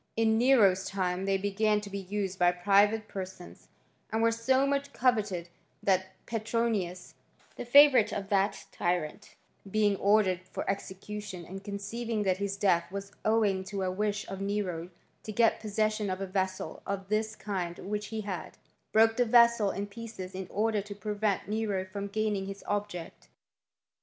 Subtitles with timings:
[0.15, 3.67] In Nero's time they began to be used by private per sons;
[4.11, 5.47] and were so much coveted
[5.83, 7.13] that Petronius,
[7.55, 9.35] the favourite of that tyrant,
[9.69, 14.41] being ordered for execution, and conceiving that his death was owing to a wish of
[14.41, 14.89] Nero
[15.21, 18.57] to get possession of a vessel of this kind which he had,
[18.91, 23.29] broke the vessel in pieces in order to prevent Nero from gaining his object.